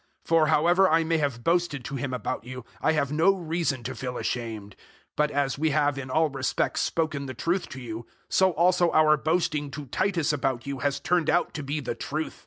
[0.23, 3.83] 007:014 For however I may have boasted to him about you, I have no reason
[3.83, 4.75] to feel ashamed;
[5.15, 9.15] but as we have in all respects spoken the truth to you, so also our
[9.15, 12.39] boasting to Titus about you has turned out to be the truth.